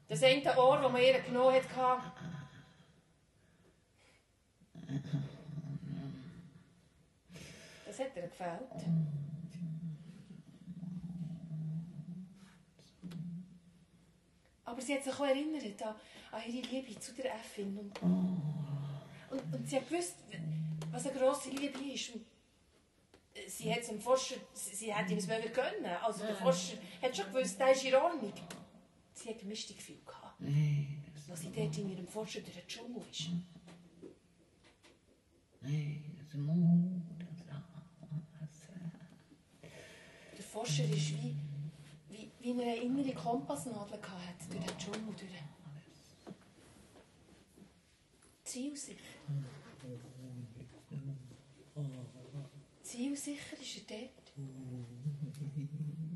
[0.07, 2.16] Das eine Ohr, das man ihr genommen hat,
[7.97, 8.85] das hat ihr gefällt.
[14.65, 15.95] Aber sie hat sich auch erinnert an,
[16.31, 17.77] an ihre Liebe zu der Effin.
[17.77, 20.15] Und, und, und sie hat gewusst,
[20.91, 22.13] was eine grosse Liebe ist.
[22.13, 22.25] Und
[23.47, 25.95] sie hat es dem Forscher, sie, sie hätte ihm es wollen gönnen.
[26.03, 28.33] Also der Forscher hat schon gewusst, der ist in Ordnung.
[29.13, 30.41] Sie hat gemischte Gefühle gehabt.
[31.29, 33.29] Als sie dort in ihrem Forscher durch den Dschungel ist.
[35.61, 36.39] Der
[40.77, 41.35] Forscher ist wie,
[42.09, 45.43] wie, wie eine innere Kompassnadel durch den Dschungel durch.
[48.43, 48.99] Zielsicher.
[52.83, 54.27] Zielsicher ist er dort.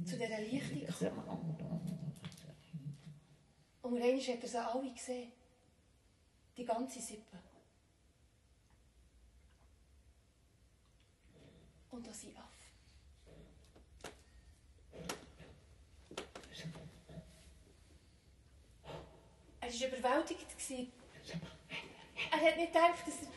[0.08, 1.12] Zu dieser Lichtung.
[3.82, 5.32] Und einmal hat er sie alle gesehen.
[6.56, 7.38] Die ganze Sippe.
[11.90, 12.62] Und auch sein Affe.
[19.60, 20.48] Er war überwältigt.
[22.32, 23.32] Er hat nicht gedacht, dass er...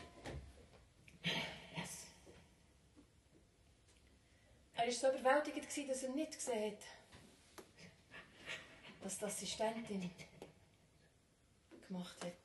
[4.77, 6.83] Er war so überwältigt, dass er nicht gesehen hat,
[9.01, 10.11] was die Assistentin
[11.87, 12.44] gemacht hat.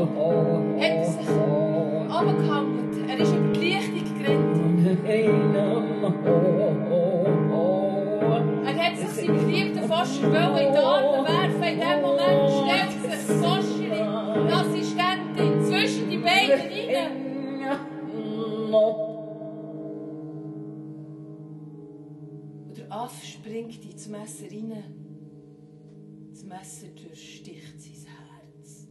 [23.61, 26.29] Springt ins Messer rein.
[26.31, 28.87] Das Messer durchsticht sein Herz.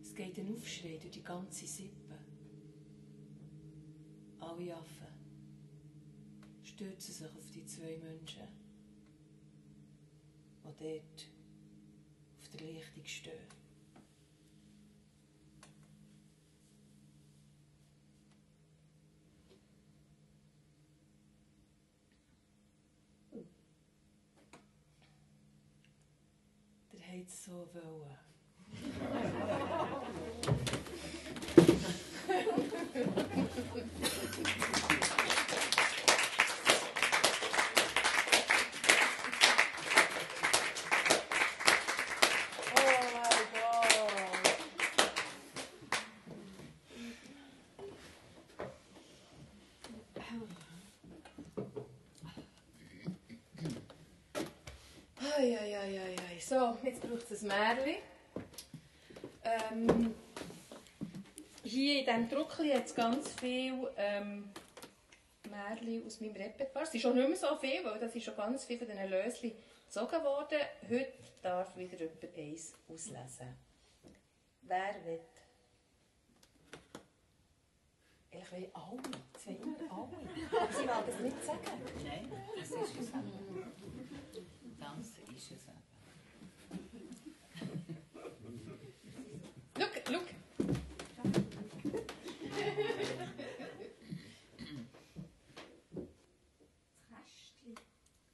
[0.00, 2.18] Es geht ein Aufschrei durch die ganze Sippe.
[4.38, 5.06] Alle Affen
[6.62, 8.46] stürzen sich auf die zwei Menschen,
[10.62, 11.28] die dort
[12.38, 13.59] auf der Lichtung stehen.
[27.10, 28.16] Der hat es so wollen.
[42.76, 44.50] Oh my God.
[55.22, 56.38] Ai, ai, ai, ai, ai.
[56.40, 58.02] So, jetzt braucht es ein Märchen.
[59.44, 60.14] Ähm,
[61.62, 64.50] hier in diesem Druckli hat es ganz viel ähm,
[65.48, 66.84] Märchen aus meinem Repertoire.
[66.84, 69.08] Es ist schon nicht mehr so viel, weil das ist schon ganz viel von diesen
[69.08, 69.52] Löschen
[69.86, 70.58] gezogen worden.
[70.88, 71.12] Heute
[71.42, 73.56] darf wieder jemand eins auslesen.
[74.62, 75.20] Wer will?
[78.32, 79.00] Ich will alle.
[79.34, 80.08] Es will immer alle.
[80.70, 81.60] Sie wollen es nicht sagen.
[82.04, 83.12] Nein, das ist es.
[84.80, 84.94] Das
[85.34, 85.90] ist es eben.
[89.76, 90.20] Schau, schau.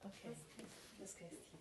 [0.03, 0.31] Okay,
[0.99, 1.59] das Kästchen.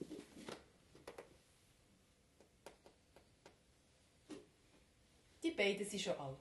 [5.43, 6.39] Die beiden waren schon alt.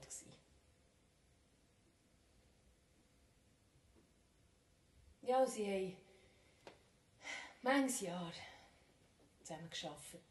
[5.22, 5.96] Ja, sie haben
[7.62, 8.32] manches Jahr
[9.42, 10.22] zusammen gearbeitet.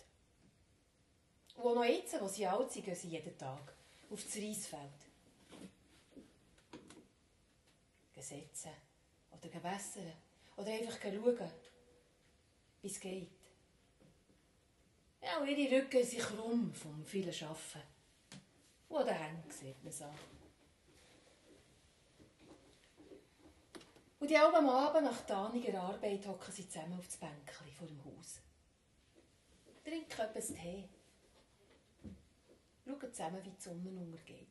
[1.55, 3.73] Und auch noch jetzt, wo sie alt sind, gehen sie jeden Tag
[4.09, 4.81] auf das Reisfeld.
[8.13, 8.71] Gesetzen
[9.31, 10.13] oder gewässern
[10.55, 11.51] oder einfach schauen,
[12.81, 13.29] wie es geht.
[15.21, 17.94] Ja, und ihre Rücken sind krumm vom vielen Arbeiten.
[19.03, 20.15] Den Händen sieht man es an.
[24.19, 28.03] Und die am Abend nach taniger Arbeit hocken sie zusammen auf das Bänkchen vor dem
[28.05, 28.39] Haus.
[29.83, 30.87] Trinken etwas Tee.
[32.85, 34.47] Schauen zusammen, wie die Sonne untergeht.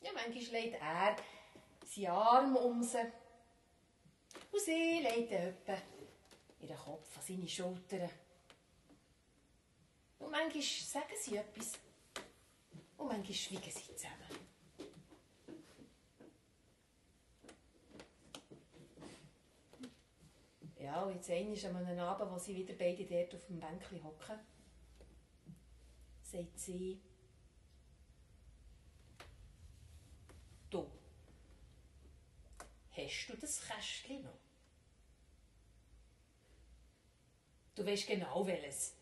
[0.00, 1.16] Ja, manchmal legt er
[1.84, 2.98] seinen Arm um sie.
[4.52, 5.78] Und sie legt etwa
[6.60, 8.10] ihren Kopf an seine Schultern.
[10.18, 11.72] Und manchmal sagen sie etwas.
[12.96, 14.46] Und manchmal schweigen sie zusammen.
[20.78, 24.04] Ja, und jetzt einmal an einem Abend, wo sie wieder beide dort auf dem Bänkchen
[24.04, 24.38] hocken,
[26.22, 27.00] sagt sie,
[30.70, 30.90] du,
[32.90, 34.38] hast du das Kästchen noch?
[37.74, 38.94] Du weißt genau welches.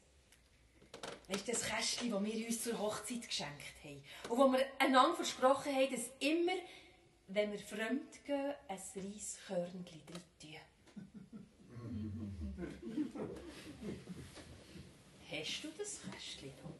[1.29, 5.17] Weißt du, das Kästchen, das wir uns zur Hochzeit geschenkt haben und wo wir einander
[5.17, 6.53] versprochen haben, dass immer,
[7.29, 10.51] wenn wir fremd gehen, ein Reiskörnchen drin tun.
[15.31, 16.75] Hast du das Kästchen noch?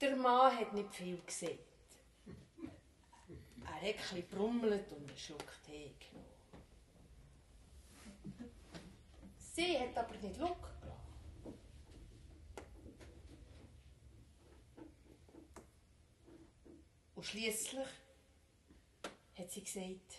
[0.00, 1.58] Der Mann hat nicht viel gesehen.
[3.62, 6.29] Er hat ein bisschen brummelt und einen Schluck Tee genommen.
[9.60, 10.70] Sie hat aber nicht Look.
[17.14, 17.88] Und schliesslich
[19.36, 20.14] hat sie gesagt,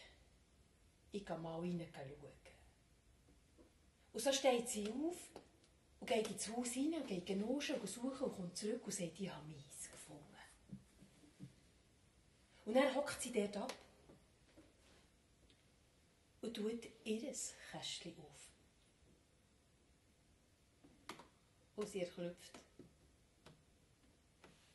[1.12, 2.32] ich gehe mal rein schauen.
[4.14, 5.18] Und so steht sie auf
[6.00, 9.20] und geht ins Haus rein und geht genuschen und suchen und kommt zurück und sagt,
[9.20, 10.24] ich habe meins gefunden.
[12.66, 13.74] Und dann hockt sie dort ab
[16.42, 17.34] und tut ihr
[17.72, 18.30] Kästchen auf.
[21.82, 22.59] Und sie erklüpft.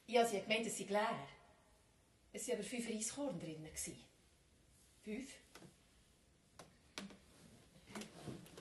[0.08, 1.28] Ja, sie hat gemeint, es sei leer.
[2.32, 3.64] Es waren aber fünf Reiskorn drin.
[5.04, 5.30] Fünf.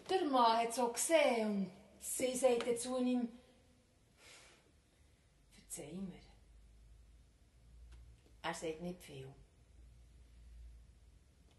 [0.08, 1.72] Der Mann hat es auch gesehen und
[2.02, 3.28] sie sagte zu ihm,
[5.56, 6.20] verzeih mir.
[8.44, 9.34] Er sagt nicht viel.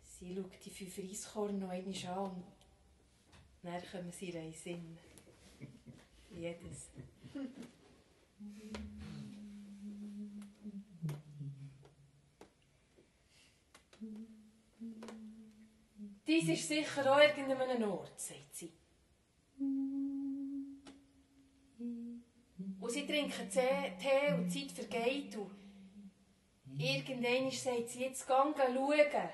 [0.04, 2.44] Sie schaut die fünf Reiskorn noch einmal an und
[3.64, 4.98] dann kommen sie in Sinn.
[6.38, 6.90] Jedes.
[16.26, 18.72] Dies ist sicher auch irgendeinem Ort, sagt sie.
[22.80, 25.36] Und sie trinken Tee und die Zeit vergeht.
[25.36, 25.50] Und
[26.78, 29.28] irgendwann sagt sie, jetzt gehen schauen.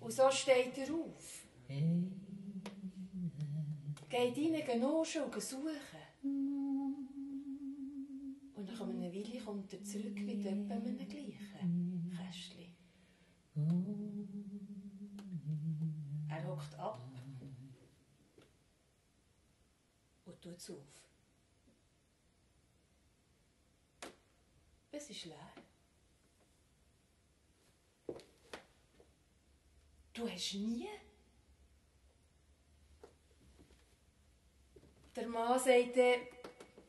[0.00, 1.42] Und so steht er auf.
[4.08, 5.76] Geht rein, genoschen und suchen.
[8.54, 12.74] Und nach einer Weile kommt er zurück mit einem gleichen Kästchen.
[16.30, 17.00] Er hockt ab
[20.24, 21.02] und tut es auf.
[24.90, 25.52] Es ist leer.
[30.14, 30.88] Du hast nie?
[35.18, 36.14] Der Mann sagte,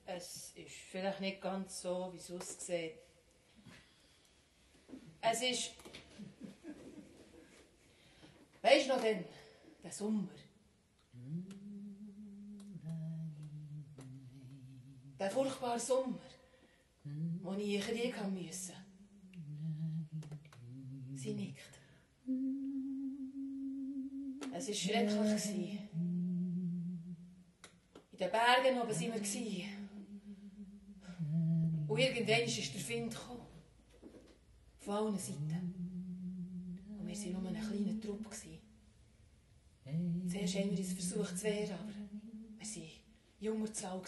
[0.05, 2.93] es ist vielleicht nicht ganz so, wie es aussieht.
[5.19, 5.71] Es ist.
[8.61, 9.25] Weißt du noch denn,
[9.83, 10.29] der Sommer?
[15.17, 16.19] Der furchtbare Sommer,
[17.41, 18.73] wo ich in Krieg haben musste.
[21.15, 21.79] Sie nickt.
[24.53, 25.79] Es war schrecklich.
[28.19, 29.65] In den Bergen oben waren wir.
[31.87, 33.47] Und irgendwann ist der Wind gekommen.
[34.79, 36.75] Von allen Seiten.
[36.99, 38.27] Und wir waren nur ein kleiner Trupp.
[40.29, 42.89] Zuerst haben wir uns versucht zu wehren, aber wir waren
[43.39, 44.01] junger Zahl.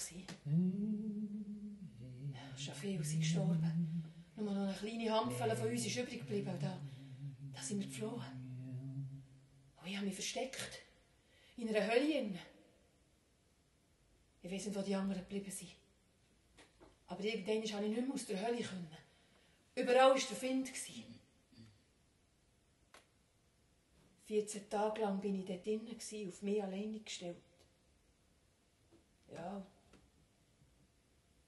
[2.57, 4.03] Schon viele sind gestorben.
[4.35, 6.51] Nur noch eine kleine Handvoll von uns ist übrig geblieben.
[6.59, 6.77] Da,
[7.53, 8.25] da sind wir geflohen.
[9.81, 10.81] Und ich habe mich versteckt.
[11.55, 12.37] In einer Hölle.
[14.43, 15.71] Ich weiß nicht, wo die anderen geblieben sind.
[17.07, 18.63] Aber irgendwann konnte ich nicht mehr aus der Hölle.
[18.63, 18.97] Können.
[19.75, 20.71] Überall war der Wind.
[24.25, 25.89] 14 Tage lang war ich dort drinnen,
[26.27, 27.35] auf mich alleine gestellt.
[29.33, 29.65] Ja.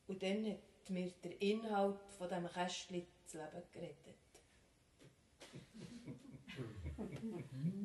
[0.07, 4.15] Und dann hat mir der Inhalt von diesem Kästchen das Leben gerettet.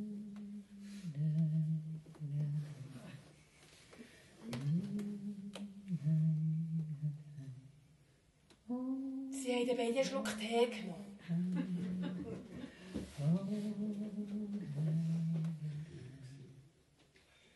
[9.66, 11.18] haben beide einen Schluck Tee genommen.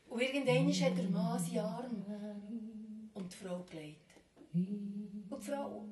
[0.08, 2.04] Und irgendwann hat der Mann seinen Arm
[3.14, 4.10] um die Frau gelegt.
[4.52, 5.86] Und die Frau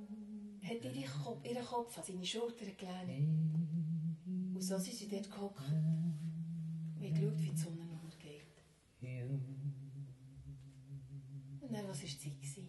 [0.63, 3.29] hat ihren Kopf, ihren Kopf an seine Schulter gelegt.
[4.27, 8.45] Und so sind sie dort gehockt und haben geschaut, wie die Sonne untergeht.
[11.61, 12.69] Und dann, was war die Zeit?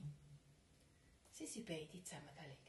[1.31, 2.60] Sie sind beide zusammengelegt.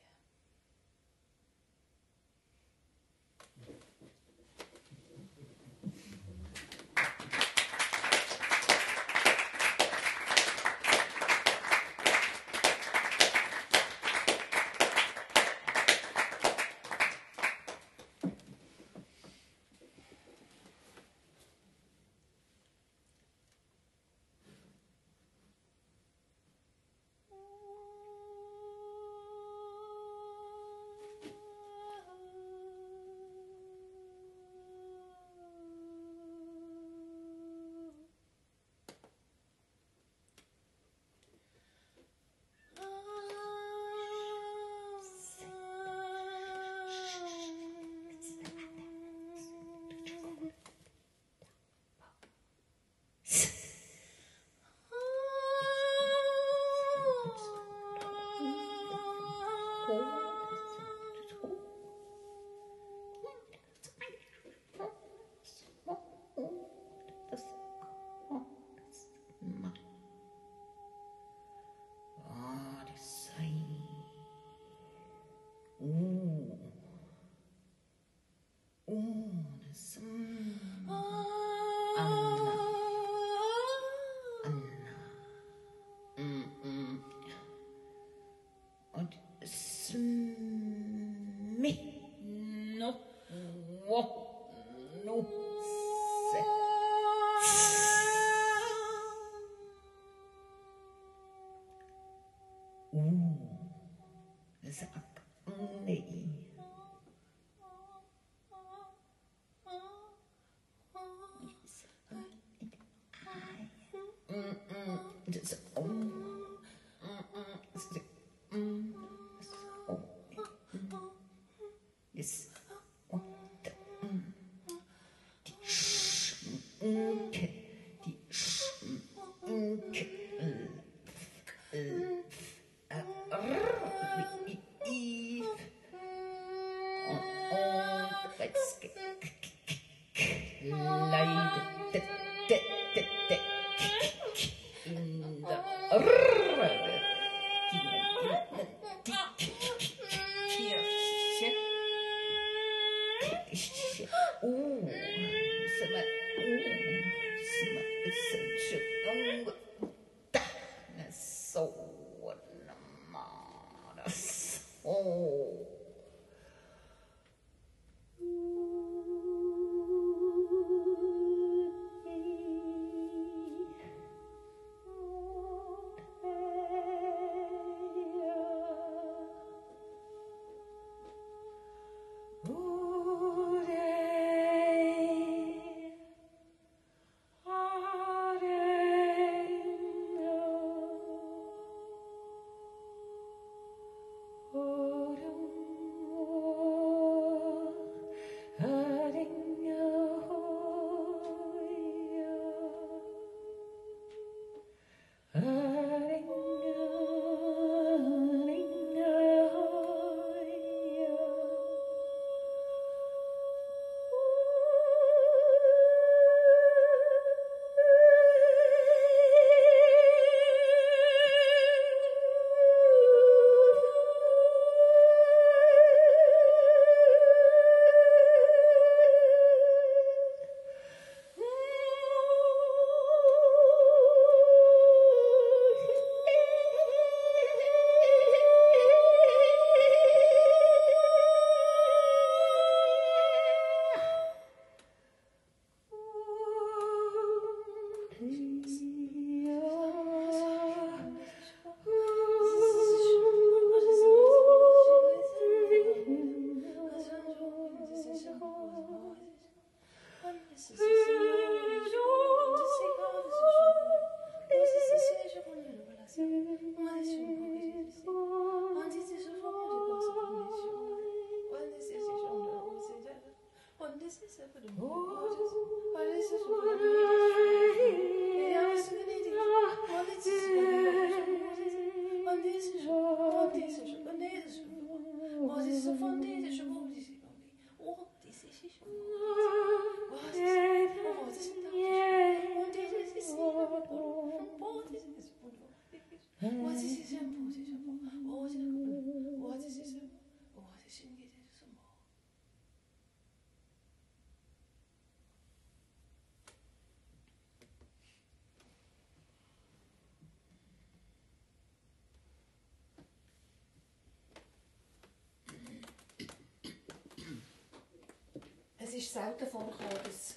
[319.02, 320.36] Ist selten vorgekommen, dass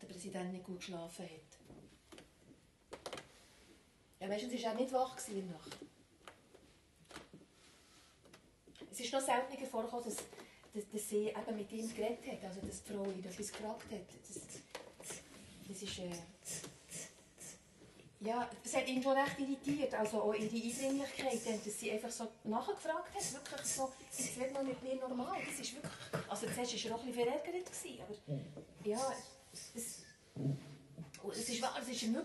[0.00, 1.30] der Präsident nicht gut geschlafen hat.
[4.20, 5.76] Ja, es war auch nicht wach in der Nacht.
[8.90, 10.16] Es ist noch seltener vorgekommen, dass,
[10.72, 14.08] dass, dass sie eben mit ihm geredet hat, also dass die Frau ihn gefragt hat.
[14.28, 14.40] Das,
[15.68, 15.98] das ist...
[15.98, 16.10] Äh,
[18.20, 22.26] ja, es hat ihn schon recht irritiert, also auch ihre Eindringlichkeit, dass sie einfach so
[22.44, 23.92] nachgefragt hat, wirklich so,
[24.34, 25.92] jetzt wird man mit mir normal, das ist wirklich,
[26.28, 27.66] also zuerst war er auch ein bisschen verärgert,
[28.00, 28.14] aber
[28.84, 29.12] ja,
[29.52, 30.04] es, es ist
[31.26, 32.16] es war wirklich ein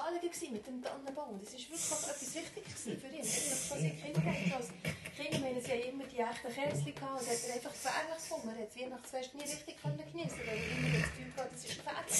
[0.00, 4.24] Anliegen mit dem Tannenbaum, das ist wirklich etwas Wichtiges für ihn, das was ich Kinder
[4.24, 4.68] hatte, als
[5.16, 8.68] Meine, sie haben immer die echten Kerzchen gehabt, und hat einfach gefährlich gefunden, er hat
[8.68, 12.12] das Weihnachtsfest nie richtig können geniessen, weil er immer das Gefühl hatte, das ist gefährlich.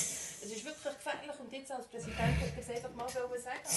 [0.47, 3.68] Es ist wirklich gefährlich und jetzt als Präsident hat er es einfach mal wollen sagen.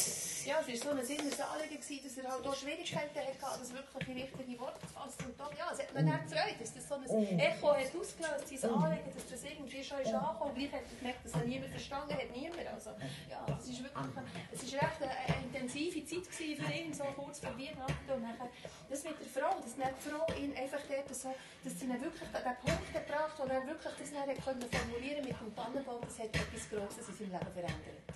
[0.47, 4.07] Ja, es war so ein inneres Anliegen, dass er halt auch Schwierigkeiten hatte, das wirklich
[4.07, 5.26] in richtige Worte zu fassen.
[5.28, 8.47] Und dann, ja, es hat mir dann gefreut, dass das so ein Echo hat ausgelöst,
[8.47, 10.55] sein Anliegen, dass das irgendwie schon ist angekommen.
[10.55, 12.67] Gleich hat er gemerkt, dass er niemand verstanden hat, niemand.
[12.72, 12.95] Also,
[13.28, 14.07] ja, es ist wirklich,
[14.55, 18.07] es ist recht eine, eine intensive Zeit gewesen für ihn, so kurz vor Weihnachten.
[18.07, 18.47] Und nachher,
[18.88, 21.34] das mit der Frau, dass dann die Frau ihn einfach dort so,
[21.64, 25.26] dass sie ihn wirklich an den Punkt gebracht wo er wirklich das dann können formulieren
[25.26, 28.10] mit dem Tannenbaum, das hat etwas Grosses in seinem Leben verändert.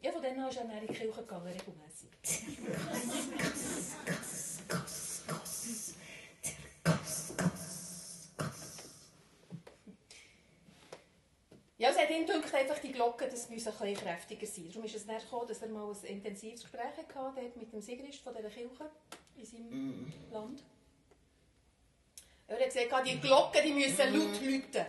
[0.00, 2.10] Ja, von dann an ist er in die Kirche gegangen, regelmässig.
[12.06, 14.68] Hat ihn gedacht, einfach die Glocken, das müssen ein bisschen kräftiger sein.
[14.68, 18.20] Darum ist es dann gekommen, dass er mal ein intensives Gespräch hatte mit dem Sigrist
[18.20, 18.90] von dieser Kirche
[19.36, 20.62] in seinem Land.
[22.48, 24.86] Er hat gesagt, die Glocken die müssen laut läuten.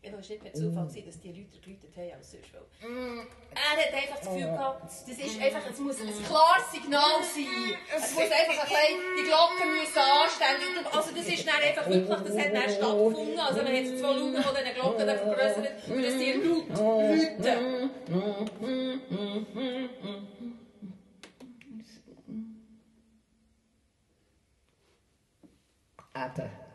[0.00, 2.54] Ja, es war nicht per Zufall, gewesen, dass die Leute geläutet haben als sonst.
[2.54, 2.62] weil
[3.50, 7.74] Er hat einfach das Gefühl gehabt, das ist einfach, es muss ein klares Signal sein.
[7.96, 12.08] Es muss einfach ein bisschen, die Glocken müssen anständig, also das ist dann einfach wirklich,
[12.08, 13.38] das hat dann stattgefunden.
[13.38, 17.90] Also man hat das Volumen von diesen Glocken dann vergrößert und dass die laut läuten.
[26.14, 26.67] Eben.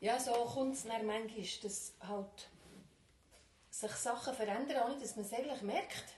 [0.00, 2.48] Ja, so kommt es dann manchmal, dass halt
[3.70, 6.14] sich Sachen verändern, ohne dass man es eigentlich merkt.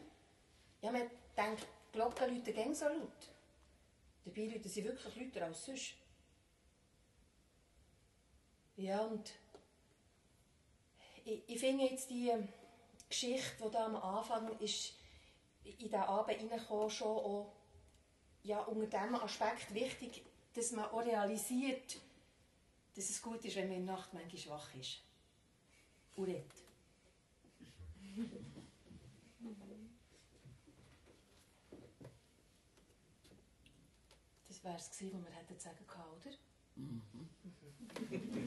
[0.82, 3.28] Ja, man denkt, die Glocken läuten gäng so laut.
[4.24, 5.94] Dabei läuten sie wirklich lauter als sonst.
[8.76, 9.32] Ja, und
[11.24, 12.32] ich, ich finde jetzt die
[13.08, 14.94] Geschichte, die da am Anfang ist,
[15.64, 17.52] in diesen Abend reingekommen, schon auch
[18.42, 20.22] ja, unter diesem Aspekt wichtig,
[20.54, 21.98] dass man auch realisiert,
[22.94, 25.02] dass es gut ist, wenn man in der Nacht manchmal schwach ist.
[26.16, 26.28] Und.
[34.48, 36.36] Das wäre es gewesen, was wir hätten sagen können, oder?
[36.76, 38.20] Merci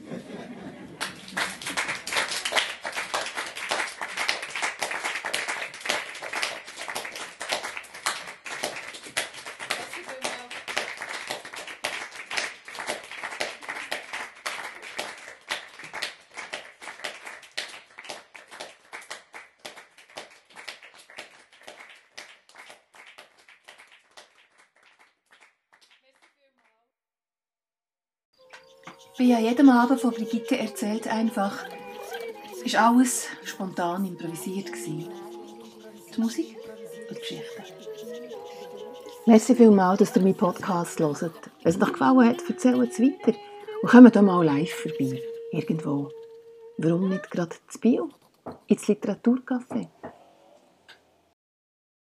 [28.84, 29.03] vielmals.
[29.16, 31.64] Wie an jedem Abend von Brigitte erzählt einfach,
[32.64, 34.70] ist alles spontan improvisiert.
[34.74, 36.56] Die Musik
[37.08, 37.62] und die Geschichte.
[39.26, 41.20] Merci vielmals, dass ihr meinen Podcast hört.
[41.22, 43.38] Wenn es euch gefallen hat, erzählt es weiter.
[43.82, 45.22] Und kommt auch mal live vorbei.
[45.52, 46.10] Irgendwo.
[46.78, 48.10] Warum nicht gerade zu Bio?
[48.66, 49.86] Ins Literaturcafé?